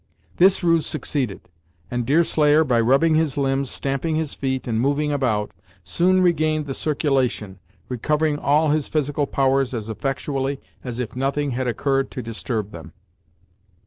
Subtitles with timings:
[0.37, 1.41] This ruse succeeded,
[1.91, 5.51] and Deerslayer by rubbing his limbs, stamping his feet, and moving about,
[5.83, 11.67] soon regained the circulation, recovering all his physical powers as effectually as if nothing had
[11.67, 12.93] occurred to disturb them.